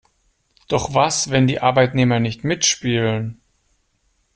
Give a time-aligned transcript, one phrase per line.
[0.67, 3.39] Doch was, wenn die Arbeitnehmer nicht mitspielen?